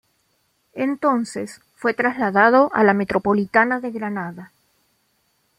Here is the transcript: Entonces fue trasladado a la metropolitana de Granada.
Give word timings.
Entonces 0.73 1.61
fue 1.75 1.93
trasladado 1.93 2.71
a 2.73 2.83
la 2.83 2.95
metropolitana 2.95 3.79
de 3.79 3.91
Granada. 3.91 4.51